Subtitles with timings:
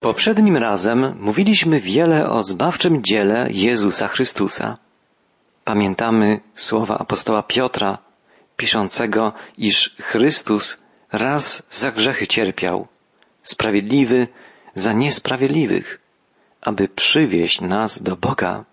[0.00, 4.76] Poprzednim razem mówiliśmy wiele o zbawczym dziele Jezusa Chrystusa.
[5.64, 7.98] Pamiętamy słowa apostoła Piotra,
[8.56, 10.78] piszącego, iż Chrystus
[11.12, 12.86] raz za grzechy cierpiał,
[13.42, 14.28] sprawiedliwy
[14.74, 16.00] za niesprawiedliwych,
[16.60, 18.64] aby przywieść nas do Boga.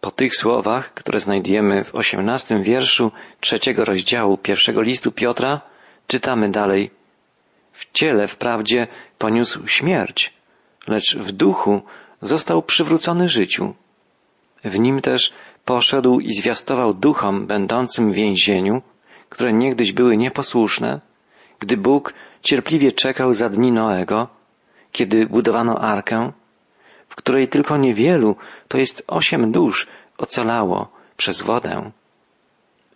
[0.00, 5.60] Po tych słowach, które znajdujemy w osiemnastym wierszu trzeciego rozdziału pierwszego listu Piotra,
[6.06, 6.90] czytamy dalej.
[7.74, 8.86] W ciele wprawdzie
[9.18, 10.32] poniósł śmierć,
[10.88, 11.82] lecz w duchu
[12.20, 13.74] został przywrócony życiu.
[14.64, 15.32] W nim też
[15.64, 18.82] poszedł i zwiastował duchom będącym w więzieniu,
[19.28, 21.00] które niegdyś były nieposłuszne,
[21.58, 24.28] gdy Bóg cierpliwie czekał za dni Noego,
[24.92, 26.32] kiedy budowano arkę,
[27.08, 28.36] w której tylko niewielu,
[28.68, 29.86] to jest osiem dusz,
[30.18, 31.90] ocalało przez wodę.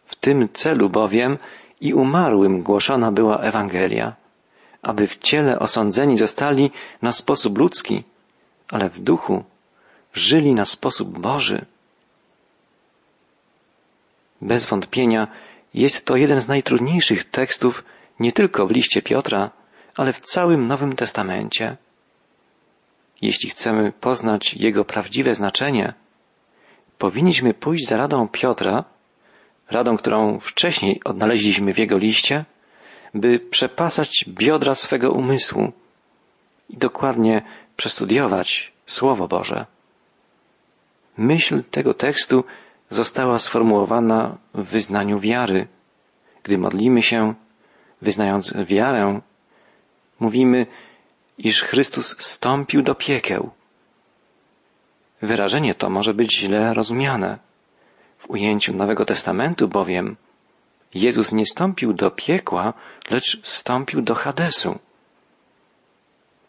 [0.06, 1.38] W tym celu bowiem
[1.80, 4.16] i umarłym głoszona była Ewangelia,
[4.82, 6.70] aby w ciele osądzeni zostali
[7.02, 8.04] na sposób ludzki,
[8.68, 9.44] ale w duchu
[10.12, 11.66] żyli na sposób Boży.
[14.40, 15.28] Bez wątpienia
[15.74, 17.84] jest to jeden z najtrudniejszych tekstów
[18.20, 19.50] nie tylko w liście Piotra,
[19.96, 21.76] ale w całym Nowym Testamencie.
[23.22, 25.94] Jeśli chcemy poznać jego prawdziwe znaczenie,
[26.98, 28.84] powinniśmy pójść za radą Piotra,
[29.70, 32.44] radą, którą wcześniej odnaleźliśmy w jego liście,
[33.14, 35.72] by przepasać biodra swego umysłu
[36.68, 37.42] i dokładnie
[37.76, 39.66] przestudiować Słowo Boże.
[41.18, 42.44] Myśl tego tekstu
[42.90, 45.66] została sformułowana w wyznaniu wiary.
[46.42, 47.34] Gdy modlimy się,
[48.02, 49.20] wyznając wiarę,
[50.20, 50.66] mówimy,
[51.38, 53.50] iż Chrystus stąpił do piekieł.
[55.22, 57.38] Wyrażenie to może być źle rozumiane.
[58.18, 60.16] W ujęciu Nowego Testamentu bowiem
[60.94, 62.72] Jezus nie stąpił do piekła,
[63.10, 64.78] lecz stąpił do Hadesu.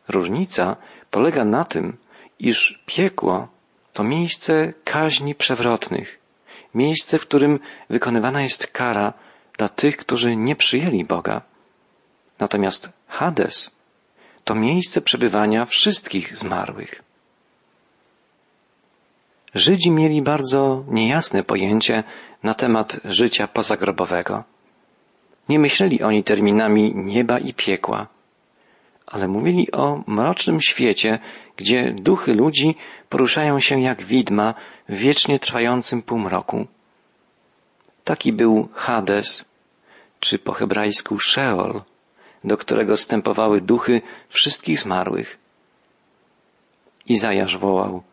[0.07, 0.75] Różnica
[1.11, 1.97] polega na tym,
[2.39, 3.47] iż piekło
[3.93, 6.19] to miejsce kaźni przewrotnych,
[6.75, 7.59] miejsce, w którym
[7.89, 9.13] wykonywana jest kara
[9.57, 11.41] dla tych, którzy nie przyjęli Boga.
[12.39, 13.79] Natomiast Hades
[14.43, 17.08] to miejsce przebywania wszystkich zmarłych.
[19.55, 22.03] Żydzi mieli bardzo niejasne pojęcie
[22.43, 24.43] na temat życia pozagrobowego.
[25.49, 28.07] Nie myśleli oni terminami nieba i piekła,
[29.07, 31.19] ale mówili o mrocznym świecie,
[31.57, 32.75] gdzie duchy ludzi
[33.09, 34.53] poruszają się jak widma
[34.89, 36.67] w wiecznie trwającym półmroku.
[38.03, 39.45] Taki był Hades,
[40.19, 41.81] czy po hebrajsku Sheol,
[42.43, 45.37] do którego stępowały duchy wszystkich zmarłych.
[47.07, 48.03] Izajasz wołał,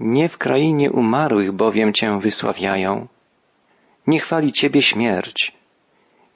[0.00, 3.06] nie w krainie umarłych bowiem Cię wysławiają.
[4.06, 5.52] Nie chwali Ciebie śmierć.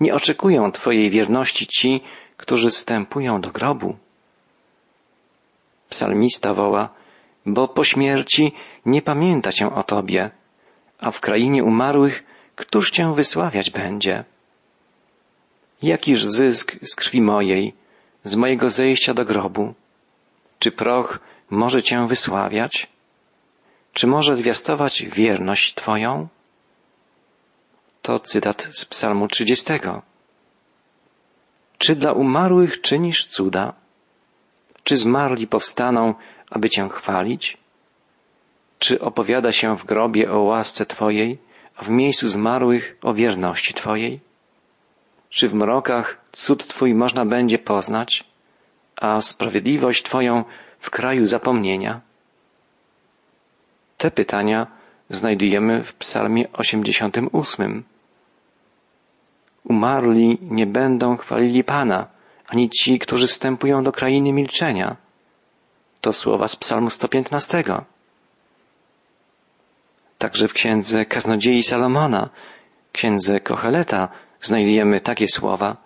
[0.00, 2.00] Nie oczekują Twojej wierności ci,
[2.37, 3.97] którzy stępują do grobu.
[5.89, 6.89] Psalmista woła,
[7.47, 8.53] bo po śmierci
[8.87, 10.31] nie pamięta się o Tobie,
[10.99, 12.25] a w krainie umarłych
[12.56, 14.25] któż Cię wysławiać będzie?
[15.83, 17.75] Jakiż zysk z krwi mojej,
[18.25, 19.75] z mojego zejścia do grobu?
[20.59, 22.88] Czy proch może Cię wysławiać?
[23.97, 26.29] Czy może zwiastować wierność Twoją?
[28.03, 29.65] To cytat z Psalmu 30.
[31.79, 33.73] Czy dla umarłych czynisz cuda?
[34.85, 36.15] Czy zmarli powstaną,
[36.51, 37.59] aby Cię chwalić?
[38.79, 41.39] Czy opowiada się w grobie o łasce Twojej,
[41.77, 44.21] a w miejscu zmarłych o wierności Twojej?
[45.31, 48.25] Czy w mrokach cud Twój można będzie poznać,
[48.97, 50.45] a sprawiedliwość Twoją
[50.79, 52.06] w kraju zapomnienia?
[53.97, 54.67] Te pytania
[55.11, 57.84] znajdujemy w Psalmie 88.
[59.65, 62.06] Umarli nie będą chwalili Pana,
[62.47, 64.97] ani ci, którzy stępują do krainy milczenia.
[66.01, 67.65] To słowa z Psalmu 115.
[70.19, 72.29] Także w księdze Kaznodziei Salomona,
[72.93, 74.09] księdze Kocheleta
[74.41, 75.77] znajdujemy takie słowa.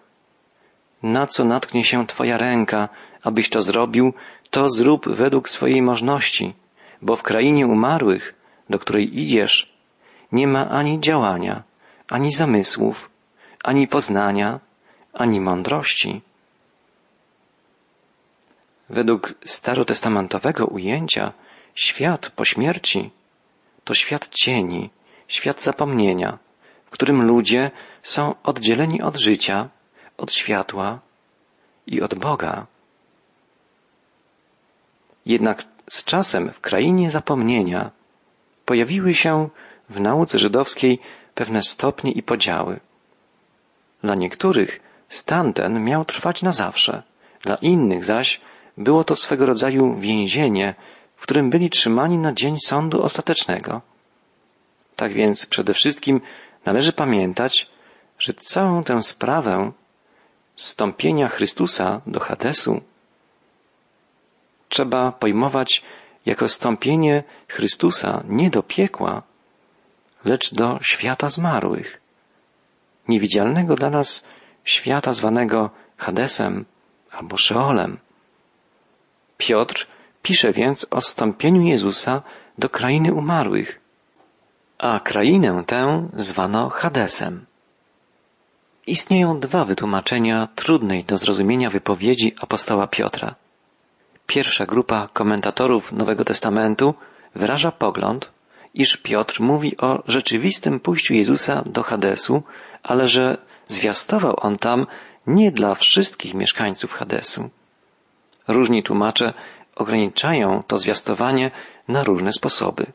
[1.03, 2.88] Na co natknie się Twoja ręka,
[3.22, 4.12] abyś to zrobił,
[4.50, 6.55] to zrób według swojej możności
[7.02, 8.35] bo w krainie umarłych,
[8.70, 9.73] do której idziesz,
[10.32, 11.62] nie ma ani działania,
[12.08, 13.11] ani zamysłów,
[13.64, 14.61] ani poznania,
[15.12, 16.23] ani mądrości.
[18.88, 21.32] Według starotestamentowego ujęcia
[21.75, 23.11] świat po śmierci
[23.85, 24.91] to świat cieni,
[25.29, 26.38] świat zapomnienia,
[26.87, 27.70] w którym ludzie
[28.03, 29.69] są oddzieleni od życia,
[30.17, 30.99] od światła
[31.87, 32.67] i od Boga.
[35.26, 37.90] Jednak z czasem w krainie zapomnienia
[38.64, 39.48] pojawiły się
[39.88, 40.98] w nauce żydowskiej
[41.34, 42.81] pewne stopnie i podziały.
[44.02, 47.02] Dla niektórych stan ten miał trwać na zawsze,
[47.42, 48.40] dla innych zaś
[48.78, 50.75] było to swego rodzaju więzienie,
[51.16, 53.81] w którym byli trzymani na dzień sądu ostatecznego.
[54.96, 56.20] Tak więc przede wszystkim
[56.64, 57.70] należy pamiętać,
[58.19, 59.72] że całą tę sprawę
[60.56, 62.81] stąpienia Chrystusa do Hadesu
[64.70, 65.82] trzeba pojmować
[66.26, 69.22] jako stąpienie Chrystusa nie do piekła,
[70.25, 72.00] lecz do świata zmarłych,
[73.08, 74.26] niewidzialnego dla nas
[74.64, 76.64] świata zwanego Hadesem
[77.11, 77.99] albo Szeolem.
[79.38, 79.87] Piotr
[80.22, 82.22] pisze więc o stąpieniu Jezusa
[82.58, 83.81] do krainy umarłych,
[84.78, 87.46] a krainę tę zwano Hadesem.
[88.87, 93.34] Istnieją dwa wytłumaczenia trudnej do zrozumienia wypowiedzi apostoła Piotra.
[94.31, 96.94] Pierwsza grupa komentatorów Nowego Testamentu
[97.35, 98.31] wyraża pogląd,
[98.75, 102.43] iż Piotr mówi o rzeczywistym pójściu Jezusa do Hadesu,
[102.82, 103.38] ale że
[103.69, 104.87] zwiastował on tam
[105.27, 107.50] nie dla wszystkich mieszkańców Hadesu.
[108.49, 109.32] Różni tłumacze
[109.77, 111.50] ograniczają to zwiastowanie
[111.88, 112.87] na różne sposoby.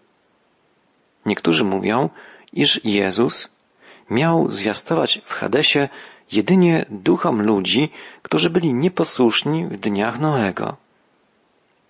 [1.25, 2.09] Niektórzy mówią,
[2.53, 3.49] iż Jezus
[4.09, 5.89] miał zwiastować w Hadesie
[6.31, 7.91] jedynie duchom ludzi,
[8.21, 10.84] którzy byli nieposłuszni w dniach Noego.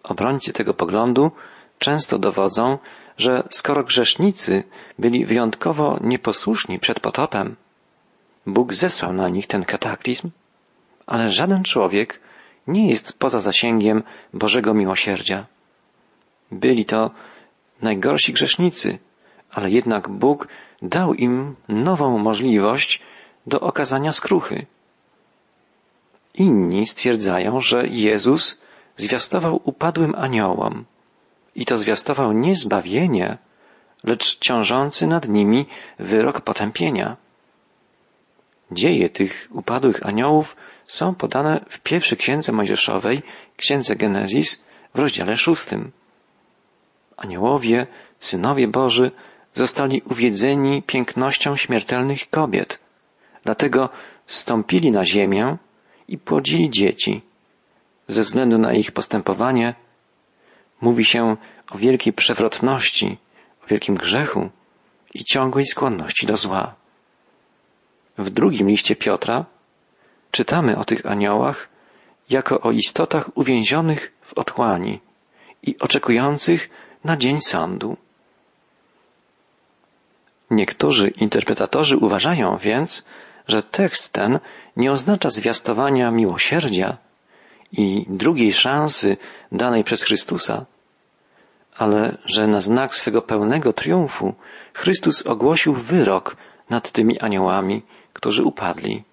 [0.09, 1.31] Obrońcy tego poglądu
[1.79, 2.77] często dowodzą,
[3.17, 4.63] że skoro grzesznicy
[4.99, 7.55] byli wyjątkowo nieposłuszni przed potopem,
[8.47, 10.29] Bóg zesłał na nich ten kataklizm,
[11.07, 12.19] ale żaden człowiek
[12.67, 14.03] nie jest poza zasięgiem
[14.33, 15.45] Bożego miłosierdzia.
[16.51, 17.11] Byli to
[17.81, 18.97] najgorsi grzesznicy,
[19.51, 20.47] ale jednak Bóg
[20.81, 23.01] dał im nową możliwość
[23.47, 24.65] do okazania skruchy.
[26.33, 28.61] Inni stwierdzają, że Jezus
[28.97, 30.85] zwiastował upadłym aniołom
[31.55, 33.37] i to zwiastował nie zbawienie,
[34.03, 35.65] lecz ciążący nad nimi
[35.99, 37.17] wyrok potępienia.
[38.71, 40.55] Dzieje tych upadłych aniołów
[40.85, 43.23] są podane w pierwszej księdze Mojżeszowej,
[43.57, 45.91] księdze Genezis, w rozdziale szóstym.
[47.17, 47.87] Aniołowie,
[48.19, 49.11] synowie Boży,
[49.53, 52.79] zostali uwiedzeni pięknością śmiertelnych kobiet.
[53.43, 53.89] Dlatego
[54.25, 55.57] stąpili na ziemię
[56.07, 57.21] i płodzili dzieci.
[58.07, 59.75] Ze względu na ich postępowanie
[60.81, 61.37] mówi się
[61.71, 63.17] o wielkiej przewrotności,
[63.63, 64.49] o wielkim grzechu
[65.13, 66.75] i ciągłej skłonności do zła.
[68.17, 69.45] W drugim liście Piotra
[70.31, 71.69] czytamy o tych aniołach
[72.29, 75.01] jako o istotach uwięzionych w otchłani
[75.63, 76.69] i oczekujących
[77.03, 77.97] na dzień sądu.
[80.51, 83.05] Niektórzy interpretatorzy uważają więc,
[83.47, 84.39] że tekst ten
[84.77, 86.97] nie oznacza zwiastowania miłosierdzia
[87.77, 89.17] i drugiej szansy
[89.51, 90.65] danej przez Chrystusa,
[91.77, 94.33] ale że na znak swego pełnego triumfu
[94.73, 96.35] Chrystus ogłosił wyrok
[96.69, 97.81] nad tymi aniołami,
[98.13, 99.03] którzy upadli.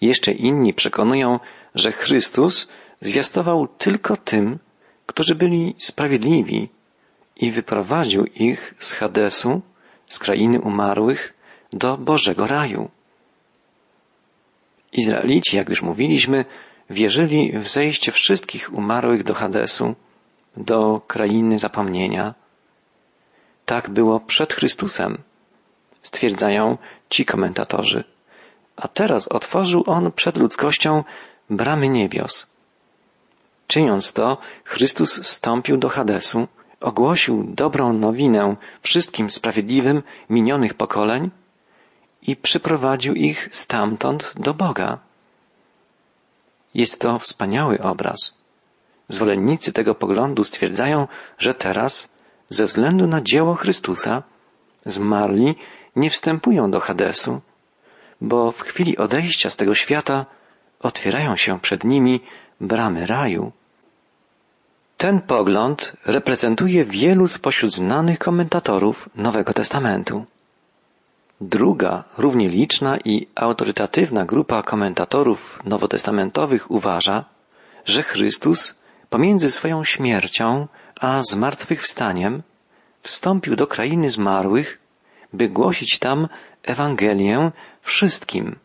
[0.00, 1.40] Jeszcze inni przekonują,
[1.74, 2.68] że Chrystus
[3.00, 4.58] zwiastował tylko tym,
[5.06, 6.68] którzy byli sprawiedliwi
[7.36, 9.60] i wyprowadził ich z Hadesu,
[10.06, 11.34] z krainy umarłych,
[11.72, 12.90] do Bożego raju.
[14.92, 16.44] Izraelici, jak już mówiliśmy,
[16.90, 19.94] wierzyli w zejście wszystkich umarłych do Hadesu,
[20.56, 22.34] do krainy zapomnienia.
[23.66, 25.18] Tak było przed Chrystusem,
[26.02, 26.78] stwierdzają
[27.10, 28.04] ci komentatorzy.
[28.76, 31.04] A teraz otworzył on przed ludzkością
[31.50, 32.46] bramy niebios.
[33.66, 36.48] Czyniąc to, Chrystus stąpił do Hadesu,
[36.80, 41.30] ogłosił dobrą nowinę wszystkim sprawiedliwym minionych pokoleń
[42.22, 45.07] i przyprowadził ich stamtąd do Boga.
[46.74, 48.38] Jest to wspaniały obraz.
[49.08, 51.08] Zwolennicy tego poglądu stwierdzają,
[51.38, 52.14] że teraz,
[52.48, 54.22] ze względu na dzieło Chrystusa,
[54.86, 55.56] zmarli
[55.96, 57.40] nie wstępują do Hadesu,
[58.20, 60.26] bo w chwili odejścia z tego świata
[60.80, 62.20] otwierają się przed nimi
[62.60, 63.52] bramy raju.
[64.96, 70.24] Ten pogląd reprezentuje wielu spośród znanych komentatorów Nowego Testamentu.
[71.40, 77.24] Druga, równie liczna i autorytatywna grupa komentatorów nowotestamentowych uważa,
[77.84, 78.80] że Chrystus
[79.10, 80.68] pomiędzy swoją śmiercią
[81.00, 82.42] a zmartwychwstaniem
[83.02, 84.78] wstąpił do krainy zmarłych,
[85.32, 86.28] by głosić tam
[86.62, 87.52] Ewangelię
[87.82, 88.56] wszystkim.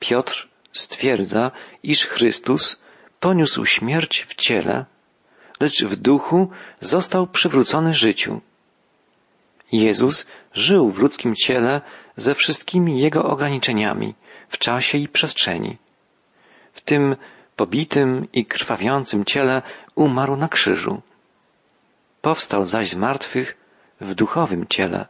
[0.00, 1.50] Piotr stwierdza,
[1.82, 2.82] iż Chrystus
[3.20, 4.84] poniósł śmierć w ciele,
[5.60, 6.50] lecz w duchu
[6.80, 8.40] został przywrócony życiu.
[9.72, 11.80] Jezus żył w ludzkim ciele
[12.16, 14.14] ze wszystkimi jego ograniczeniami
[14.48, 15.78] w czasie i przestrzeni.
[16.72, 17.16] W tym
[17.56, 19.62] pobitym i krwawiącym ciele
[19.94, 21.02] umarł na krzyżu.
[22.20, 23.56] Powstał zaś z martwych
[24.00, 25.06] w duchowym ciele,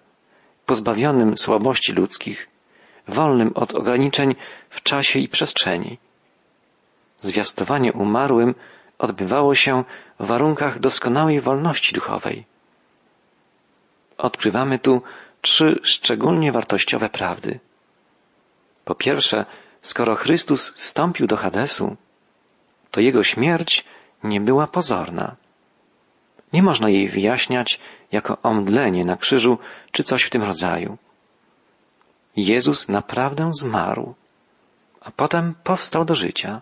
[0.66, 2.48] pozbawionym słabości ludzkich,
[3.08, 4.34] wolnym od ograniczeń
[4.70, 5.98] w czasie i przestrzeni.
[7.20, 8.54] zwiastowanie umarłym
[8.98, 9.84] odbywało się
[10.20, 12.51] w warunkach doskonałej wolności duchowej.
[14.18, 15.02] Odkrywamy tu
[15.40, 17.60] trzy szczególnie wartościowe prawdy.
[18.84, 19.46] Po pierwsze,
[19.82, 21.96] skoro Chrystus stąpił do Hadesu,
[22.90, 23.84] to jego śmierć
[24.24, 25.36] nie była pozorna.
[26.52, 27.80] Nie można jej wyjaśniać
[28.12, 29.58] jako omdlenie na krzyżu
[29.92, 30.98] czy coś w tym rodzaju.
[32.36, 34.14] Jezus naprawdę zmarł,
[35.00, 36.60] a potem powstał do życia.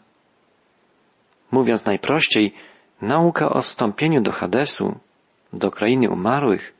[1.50, 2.54] Mówiąc najprościej,
[3.02, 4.98] nauka o stąpieniu do Hadesu,
[5.52, 6.72] do krainy umarłych,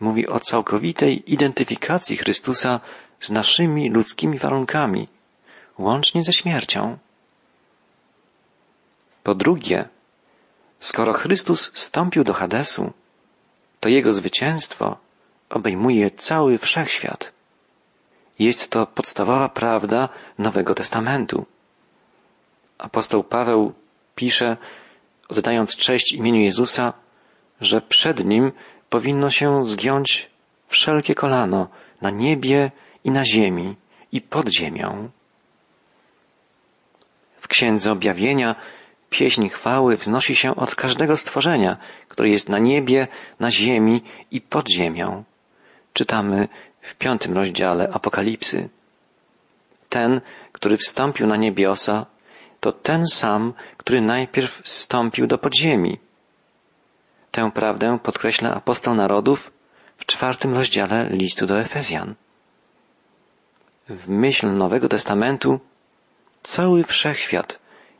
[0.00, 2.80] mówi o całkowitej identyfikacji Chrystusa
[3.20, 5.08] z naszymi ludzkimi warunkami,
[5.78, 6.98] łącznie ze śmiercią.
[9.22, 9.88] Po drugie,
[10.80, 12.92] skoro Chrystus stąpił do Hadesu,
[13.80, 14.96] to Jego zwycięstwo
[15.50, 17.32] obejmuje cały wszechświat.
[18.38, 21.46] Jest to podstawowa prawda Nowego Testamentu.
[22.78, 23.72] Apostoł Paweł
[24.14, 24.56] pisze,
[25.28, 26.92] oddając cześć imieniu Jezusa,
[27.60, 28.52] że przed Nim
[28.90, 30.30] powinno się zgiąć
[30.68, 31.68] wszelkie kolano
[32.02, 32.70] na niebie
[33.04, 33.76] i na ziemi
[34.12, 35.10] i pod ziemią.
[37.40, 38.54] W Księdze Objawienia
[39.10, 41.76] pieśń chwały wznosi się od każdego stworzenia,
[42.08, 43.08] które jest na niebie,
[43.40, 45.24] na ziemi i pod ziemią.
[45.92, 46.48] Czytamy
[46.80, 48.68] w piątym rozdziale Apokalipsy.
[49.88, 50.20] Ten,
[50.52, 52.06] który wstąpił na niebiosa,
[52.60, 55.98] to ten sam, który najpierw wstąpił do podziemi.
[57.30, 59.50] Tę prawdę podkreśla apostoł narodów
[59.96, 62.14] w czwartym rozdziale listu do Efezjan.
[63.88, 65.60] W myśl Nowego Testamentu
[66.42, 67.58] cały wszechświat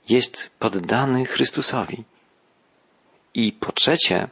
[0.08, 2.04] jest poddany Chrystusowi.
[3.34, 4.28] I po trzecie,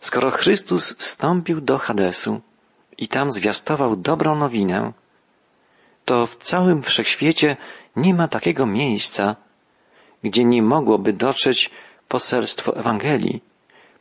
[0.00, 2.40] skoro Chrystus wstąpił do Hadesu
[2.98, 4.92] i tam zwiastował dobrą nowinę,
[6.04, 7.56] to w całym wszechświecie
[7.96, 9.36] nie ma takiego miejsca,
[10.22, 11.70] gdzie nie mogłoby dotrzeć
[12.08, 13.42] poselstwo Ewangelii,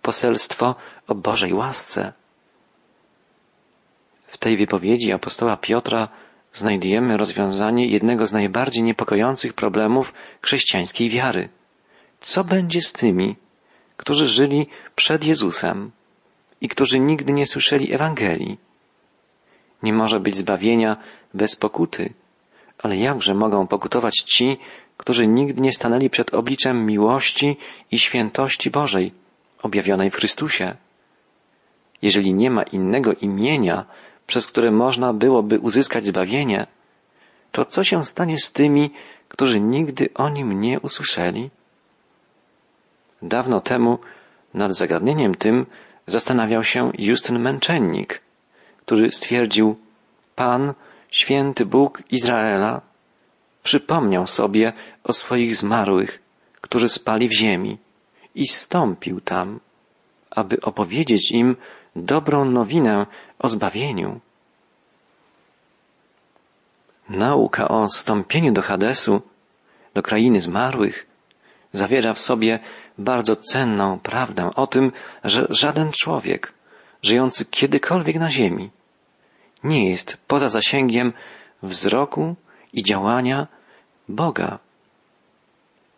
[0.01, 0.75] poselstwo
[1.07, 2.13] o Bożej łasce.
[4.27, 6.07] W tej wypowiedzi apostoła Piotra
[6.53, 11.49] znajdujemy rozwiązanie jednego z najbardziej niepokojących problemów chrześcijańskiej wiary.
[12.21, 13.35] Co będzie z tymi,
[13.97, 15.91] którzy żyli przed Jezusem
[16.61, 18.57] i którzy nigdy nie słyszeli Ewangelii?
[19.83, 20.97] Nie może być zbawienia
[21.33, 22.13] bez pokuty,
[22.83, 24.57] ale jakże mogą pokutować ci,
[24.97, 27.57] którzy nigdy nie stanęli przed obliczem miłości
[27.91, 29.11] i świętości Bożej,
[29.61, 30.75] objawionej w Chrystusie?
[32.01, 33.85] Jeżeli nie ma innego imienia,
[34.27, 36.67] przez które można byłoby uzyskać zbawienie,
[37.51, 38.91] to co się stanie z tymi,
[39.27, 41.49] którzy nigdy o nim nie usłyszeli?
[43.21, 43.99] Dawno temu
[44.53, 45.65] nad zagadnieniem tym
[46.07, 48.21] zastanawiał się Justyn Męczennik,
[48.85, 49.75] który stwierdził,
[50.35, 50.73] Pan,
[51.09, 52.81] święty Bóg Izraela,
[53.63, 56.19] przypomniał sobie o swoich zmarłych,
[56.61, 57.77] którzy spali w ziemi
[58.35, 59.59] i stąpił tam,
[60.31, 61.55] aby opowiedzieć im
[61.95, 63.05] dobrą nowinę
[63.39, 64.19] o zbawieniu.
[67.09, 69.21] Nauka o stąpieniu do Hadesu,
[69.93, 71.07] do krainy zmarłych,
[71.73, 72.59] zawiera w sobie
[72.97, 74.91] bardzo cenną prawdę o tym,
[75.23, 76.53] że żaden człowiek
[77.01, 78.71] żyjący kiedykolwiek na ziemi
[79.63, 81.13] nie jest poza zasięgiem
[81.63, 82.35] wzroku
[82.73, 83.47] i działania
[84.09, 84.59] Boga.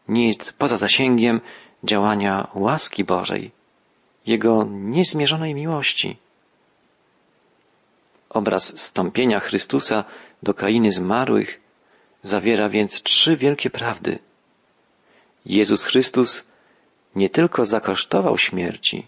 [0.08, 1.42] Nie jest poza zasięgiem
[1.84, 3.52] działania łaski Bożej,
[4.25, 6.18] Jego niezmierzonej miłości.
[8.30, 10.04] Obraz stąpienia Chrystusa
[10.44, 11.62] do krainy zmarłych
[12.24, 14.20] zawiera więc trzy wielkie prawdy.
[15.46, 16.44] Jezus Chrystus
[17.16, 19.08] nie tylko zakosztował śmierci,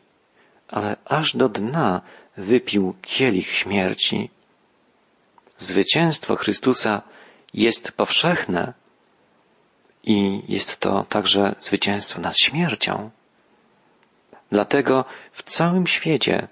[0.67, 2.01] ale aż do dna
[2.37, 4.29] wypił kielich śmierci.
[5.57, 7.01] Zwycięstwo Chrystusa
[7.53, 8.73] jest powszechne
[10.05, 13.09] i jest to także zwycięstwo nad śmiercią.
[14.51, 16.47] Dlatego w całym świecie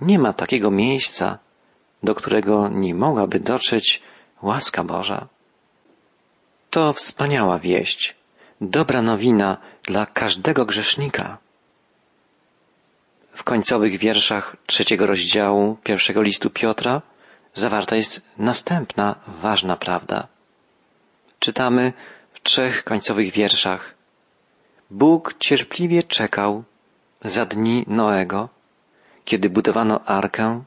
[0.00, 1.38] nie ma takiego miejsca,
[2.02, 4.02] do którego nie mogłaby dotrzeć
[4.42, 5.26] łaska Boża.
[6.70, 8.14] To wspaniała wieść,
[8.60, 11.38] dobra nowina dla każdego grzesznika.
[13.32, 17.02] W końcowych wierszach trzeciego rozdziału pierwszego listu Piotra
[17.54, 20.26] zawarta jest następna ważna prawda.
[21.38, 21.92] Czytamy
[22.38, 23.94] w trzech końcowych wierszach.
[24.90, 26.64] Bóg cierpliwie czekał
[27.22, 28.48] za dni Noego,
[29.24, 30.62] kiedy budowano arkę,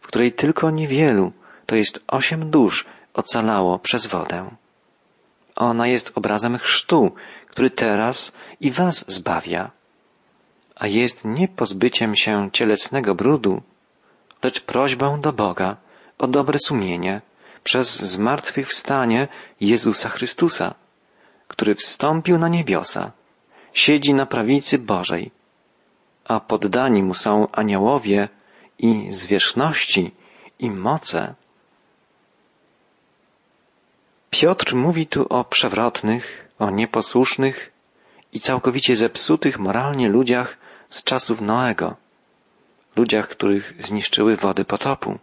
[0.00, 1.32] w której tylko niewielu,
[1.66, 4.50] to jest osiem dusz, ocalało przez wodę.
[5.56, 7.14] Ona jest obrazem chrztu,
[7.46, 9.70] który teraz i was zbawia,
[10.76, 13.62] a jest nie pozbyciem się cielesnego brudu,
[14.42, 15.76] lecz prośbą do Boga
[16.18, 17.20] o dobre sumienie
[17.64, 19.28] przez zmartwychwstanie
[19.60, 20.74] Jezusa Chrystusa,
[21.48, 23.12] który wstąpił na niebiosa,
[23.72, 25.30] siedzi na prawicy Bożej,
[26.24, 28.28] a poddani mu są aniołowie
[28.78, 30.14] i zwierzchności
[30.58, 31.34] i moce.
[34.30, 37.72] Piotr mówi tu o przewrotnych, o nieposłusznych
[38.32, 40.56] i całkowicie zepsutych moralnie ludziach
[40.88, 41.96] z czasów Noego,
[42.96, 45.18] ludziach, których zniszczyły wody potopu.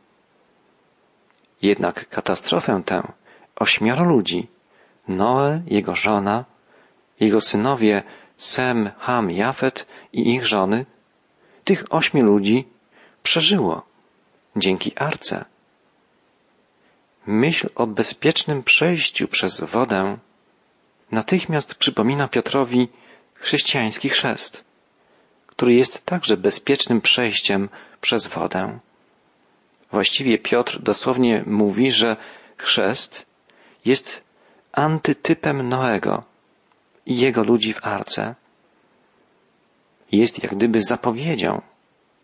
[1.62, 3.12] Jednak katastrofę tę
[3.56, 4.48] ośmioro ludzi,
[5.08, 6.46] Noe, jego żona,
[7.20, 8.04] jego synowie
[8.38, 10.86] Sem, Ham, Jafet i ich żony,
[11.64, 12.68] tych ośmiu ludzi
[13.24, 13.86] przeżyło
[14.56, 15.46] dzięki arce.
[17.28, 20.18] Myśl o bezpiecznym przejściu przez wodę
[21.12, 22.88] natychmiast przypomina Piotrowi
[23.34, 24.66] chrześcijański chrzest,
[25.48, 27.70] który jest także bezpiecznym przejściem
[28.02, 28.80] przez wodę.
[29.92, 32.18] Właściwie Piotr dosłownie mówi, że
[32.58, 33.26] chrzest
[33.86, 34.25] jest
[34.76, 36.24] antytypem Noego
[37.06, 38.36] i jego ludzi w arce.
[40.12, 41.62] Jest jak gdyby zapowiedzią,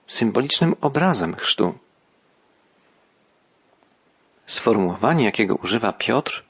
[0.07, 1.73] symbolicznym obrazem chrztu.
[4.45, 6.43] Sformułowanie, jakiego używa Piotr,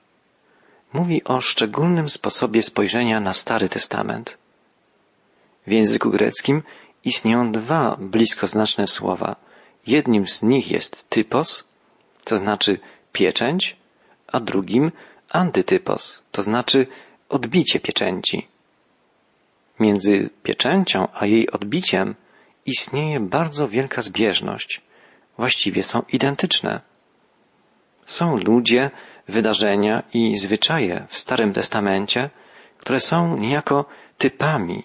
[0.93, 4.37] mówi o szczególnym sposobie spojrzenia na Stary Testament.
[5.67, 6.63] W języku greckim
[7.05, 9.35] istnieją dwa bliskoznaczne słowa.
[9.87, 11.69] Jednym z nich jest typos,
[12.23, 12.79] to znaczy
[13.11, 13.77] pieczęć,
[14.27, 14.91] a drugim
[15.31, 16.87] antytypos, to znaczy
[17.29, 18.47] odbicie pieczęci.
[19.79, 22.15] Między pieczęcią a jej odbiciem
[22.65, 24.81] istnieje bardzo wielka zbieżność.
[25.37, 26.81] Właściwie są identyczne.
[28.05, 28.91] Są ludzie,
[29.27, 32.29] wydarzenia i zwyczaje w Starym Testamencie,
[32.77, 33.85] które są niejako
[34.17, 34.83] typami,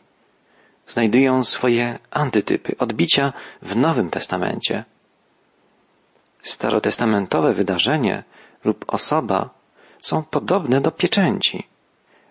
[0.86, 4.84] znajdują swoje antytypy, odbicia w Nowym Testamencie.
[6.40, 8.24] Starotestamentowe wydarzenie
[8.64, 9.50] lub osoba
[10.00, 11.66] są podobne do pieczęci.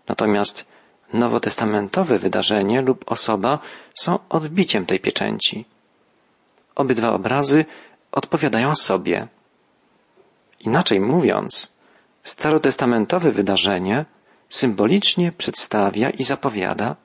[0.08, 0.66] Natomiast
[1.14, 3.60] nowotestamentowe wydarzenie lub osoba
[3.94, 5.66] są odbiciem tej pieczęci.
[6.76, 7.66] Obydwa obrazy
[8.12, 9.28] odpowiadają sobie.
[10.60, 11.78] Inaczej mówiąc,
[12.24, 14.06] starotestamentowe wydarzenie
[14.50, 16.96] symbolicznie przedstawia i zapowiada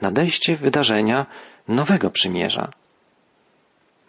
[0.00, 1.26] nadejście wydarzenia
[1.68, 2.70] nowego przymierza.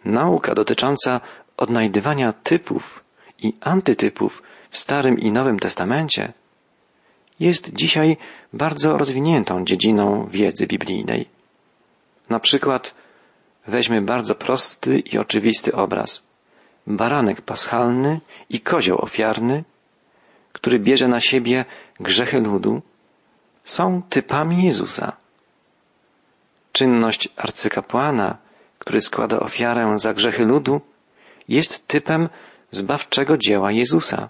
[0.04, 1.20] Nauka dotycząca
[1.56, 3.04] odnajdywania typów
[3.38, 6.32] i antytypów w Starym i Nowym Testamencie
[7.40, 8.16] jest dzisiaj
[8.52, 11.28] bardzo rozwiniętą dziedziną wiedzy biblijnej.
[12.30, 12.94] Na przykład
[13.66, 16.22] weźmy bardzo prosty i oczywisty obraz.
[16.86, 19.64] Baranek paschalny i kozioł ofiarny,
[20.52, 21.64] który bierze na siebie
[22.00, 22.82] grzechy ludu,
[23.64, 25.16] są typami Jezusa.
[26.72, 28.38] Czynność arcykapłana,
[28.78, 30.80] który składa ofiarę za grzechy ludu,
[31.48, 32.28] jest typem
[32.70, 34.28] zbawczego dzieła Jezusa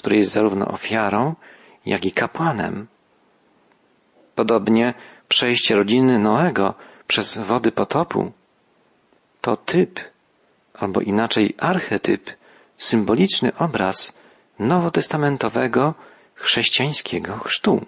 [0.00, 1.34] który jest zarówno ofiarą,
[1.86, 2.86] jak i kapłanem.
[4.34, 4.94] Podobnie
[5.28, 6.74] przejście rodziny Noego
[7.06, 8.32] przez wody potopu
[9.40, 10.00] to typ,
[10.74, 12.30] albo inaczej archetyp,
[12.76, 14.18] symboliczny obraz
[14.58, 15.94] nowotestamentowego
[16.34, 17.86] chrześcijańskiego chrztu.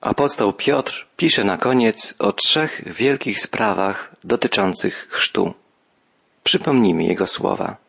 [0.00, 5.54] Apostoł Piotr pisze na koniec o trzech wielkich sprawach dotyczących chrztu.
[6.44, 7.85] Przypomnijmy jego słowa.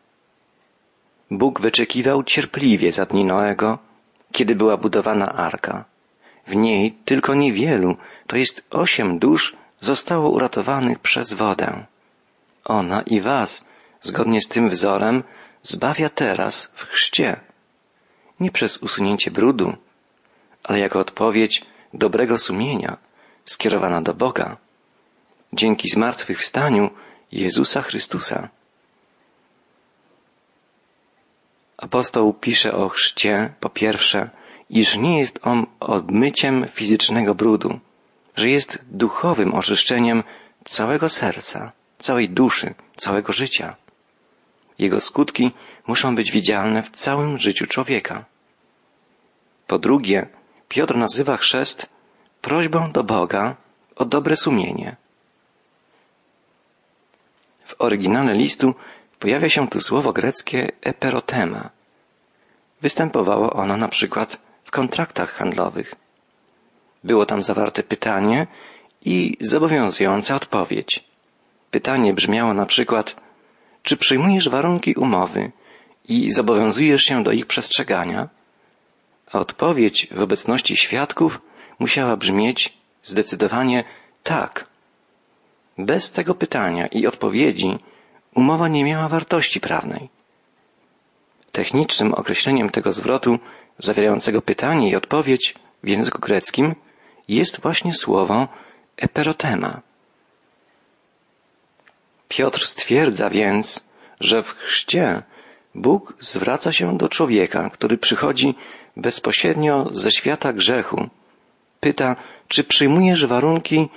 [1.30, 3.78] Bóg wyczekiwał cierpliwie za dni Noego,
[4.32, 5.84] kiedy była budowana arka.
[6.46, 11.84] W niej tylko niewielu, to jest osiem dusz, zostało uratowanych przez wodę.
[12.64, 13.64] Ona i was,
[14.00, 15.24] zgodnie z tym wzorem,
[15.62, 17.40] zbawia teraz w chrzcie.
[18.40, 19.76] Nie przez usunięcie brudu,
[20.64, 21.64] ale jako odpowiedź
[21.94, 22.96] dobrego sumienia
[23.44, 24.56] skierowana do Boga.
[25.52, 26.90] Dzięki zmartwychwstaniu
[27.32, 28.48] Jezusa Chrystusa.
[31.78, 34.30] Apostoł pisze o chrzcie, po pierwsze,
[34.70, 37.80] iż nie jest on odmyciem fizycznego brudu,
[38.36, 40.22] że jest duchowym oczyszczeniem
[40.64, 43.76] całego serca, całej duszy, całego życia.
[44.78, 45.50] Jego skutki
[45.86, 48.24] muszą być widzialne w całym życiu człowieka.
[49.66, 50.26] Po drugie,
[50.68, 51.86] Piotr nazywa chrzest
[52.42, 53.56] prośbą do Boga
[53.96, 54.96] o dobre sumienie.
[57.64, 58.74] W oryginale listu
[59.18, 61.70] Pojawia się tu słowo greckie eperotema.
[62.80, 65.94] Występowało ono na przykład w kontraktach handlowych.
[67.04, 68.46] Było tam zawarte pytanie
[69.04, 71.04] i zobowiązująca odpowiedź.
[71.70, 73.16] Pytanie brzmiało na przykład,
[73.82, 75.50] czy przyjmujesz warunki umowy
[76.08, 78.28] i zobowiązujesz się do ich przestrzegania?
[79.32, 81.40] A odpowiedź w obecności świadków
[81.78, 83.84] musiała brzmieć zdecydowanie
[84.22, 84.66] tak.
[85.78, 87.78] Bez tego pytania i odpowiedzi
[88.38, 90.08] umowa nie miała wartości prawnej.
[91.52, 93.38] Technicznym określeniem tego zwrotu,
[93.78, 96.74] zawierającego pytanie i odpowiedź, w języku greckim
[97.28, 98.48] jest właśnie słowo
[98.96, 99.80] eperotema.
[102.28, 103.88] Piotr stwierdza więc,
[104.20, 105.22] że w chrzcie
[105.74, 108.54] Bóg zwraca się do człowieka, który przychodzi
[108.96, 111.08] bezpośrednio ze świata grzechu.
[111.80, 112.16] Pyta,
[112.48, 113.88] czy przyjmujesz warunki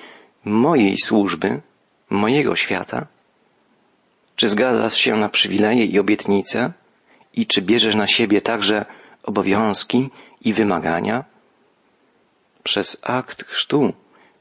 [0.45, 1.61] mojej służby,
[2.09, 3.07] mojego świata?
[4.41, 6.71] Czy zgadzasz się na przywileje i obietnice?
[7.33, 8.85] I czy bierzesz na siebie także
[9.23, 10.09] obowiązki
[10.41, 11.25] i wymagania?
[12.63, 13.93] Przez akt chrztu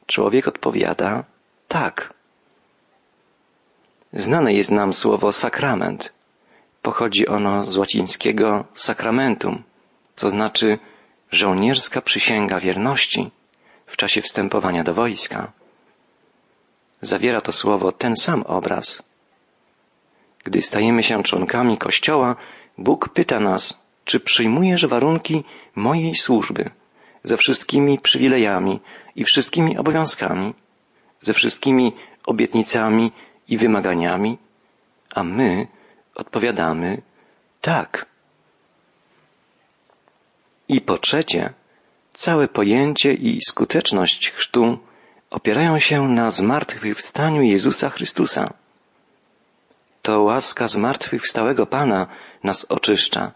[0.06, 1.24] człowiek odpowiada
[1.68, 2.14] tak.
[4.12, 6.12] Znane jest nam słowo sakrament.
[6.82, 9.62] Pochodzi ono z łacińskiego sacramentum,
[10.16, 10.78] co znaczy
[11.30, 13.30] żołnierska przysięga wierności
[13.86, 15.52] w czasie wstępowania do wojska.
[17.00, 19.09] Zawiera to słowo ten sam obraz.
[20.44, 22.36] Gdy stajemy się członkami Kościoła,
[22.78, 26.70] Bóg pyta nas, czy przyjmujesz warunki mojej służby
[27.24, 28.80] ze wszystkimi przywilejami
[29.16, 30.54] i wszystkimi obowiązkami,
[31.20, 31.92] ze wszystkimi
[32.26, 33.12] obietnicami
[33.48, 34.38] i wymaganiami,
[35.14, 35.66] a my
[36.14, 37.02] odpowiadamy
[37.60, 38.06] tak.
[40.68, 41.52] I po trzecie,
[42.12, 44.78] całe pojęcie i skuteczność chrztu
[45.30, 48.52] opierają się na zmartwychwstaniu Jezusa Chrystusa.
[50.02, 52.06] To łaska zmartwychwstałego Pana
[52.44, 53.32] nas oczyszcza.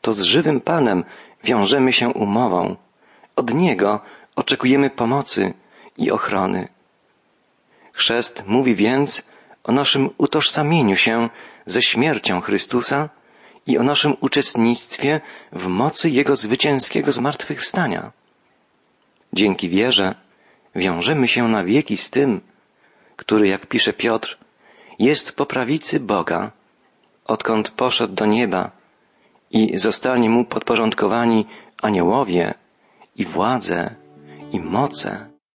[0.00, 1.04] To z żywym Panem
[1.44, 2.76] wiążemy się umową.
[3.36, 4.00] Od Niego
[4.36, 5.54] oczekujemy pomocy
[5.98, 6.68] i ochrony.
[7.92, 9.26] Chrzest mówi więc
[9.64, 11.28] o naszym utożsamieniu się
[11.66, 13.08] ze śmiercią Chrystusa
[13.66, 15.20] i o naszym uczestnictwie
[15.52, 18.12] w mocy Jego zwycięskiego zmartwychwstania.
[19.32, 20.14] Dzięki wierze
[20.74, 22.40] wiążemy się na wieki z tym,
[23.16, 24.38] który, jak pisze Piotr,
[25.00, 26.50] jest po prawicy Boga,
[27.24, 28.70] odkąd poszedł do nieba
[29.50, 31.46] i zostanie mu podporządkowani
[31.82, 32.54] aniołowie
[33.16, 33.94] i władze
[34.52, 35.29] i moce